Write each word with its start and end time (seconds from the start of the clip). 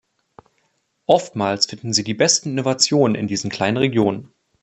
Oftmals 1.05 1.67
finden 1.67 1.93
Sie 1.93 2.03
die 2.03 2.15
besten 2.15 2.49
Innovationen 2.53 3.13
in 3.13 3.27
diesen 3.27 3.51
kleinen 3.51 3.77
Regionen. 3.77 4.33